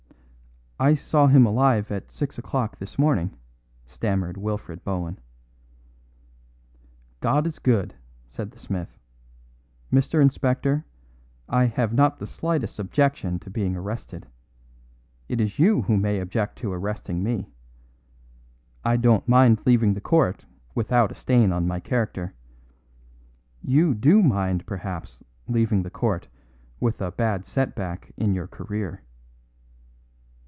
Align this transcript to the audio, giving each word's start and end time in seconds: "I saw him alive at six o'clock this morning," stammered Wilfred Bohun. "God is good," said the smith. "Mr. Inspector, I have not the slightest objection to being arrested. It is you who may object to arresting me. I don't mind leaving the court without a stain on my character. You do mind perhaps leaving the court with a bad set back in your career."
"I 0.83 0.95
saw 0.95 1.27
him 1.27 1.45
alive 1.45 1.91
at 1.91 2.09
six 2.11 2.39
o'clock 2.39 2.79
this 2.79 2.97
morning," 2.97 3.37
stammered 3.85 4.35
Wilfred 4.35 4.83
Bohun. 4.83 5.19
"God 7.19 7.45
is 7.45 7.59
good," 7.59 7.93
said 8.27 8.49
the 8.49 8.57
smith. 8.57 8.97
"Mr. 9.93 10.19
Inspector, 10.23 10.83
I 11.47 11.65
have 11.65 11.93
not 11.93 12.17
the 12.17 12.25
slightest 12.25 12.79
objection 12.79 13.37
to 13.41 13.51
being 13.51 13.75
arrested. 13.75 14.25
It 15.29 15.39
is 15.39 15.59
you 15.59 15.83
who 15.83 15.97
may 15.97 16.17
object 16.19 16.57
to 16.57 16.73
arresting 16.73 17.21
me. 17.21 17.51
I 18.83 18.97
don't 18.97 19.27
mind 19.29 19.61
leaving 19.67 19.93
the 19.93 20.01
court 20.01 20.45
without 20.73 21.11
a 21.11 21.15
stain 21.15 21.51
on 21.51 21.67
my 21.67 21.79
character. 21.79 22.33
You 23.61 23.93
do 23.93 24.23
mind 24.23 24.65
perhaps 24.65 25.21
leaving 25.47 25.83
the 25.83 25.91
court 25.91 26.27
with 26.79 27.03
a 27.03 27.11
bad 27.11 27.45
set 27.45 27.75
back 27.75 28.11
in 28.17 28.33
your 28.33 28.47
career." 28.47 29.03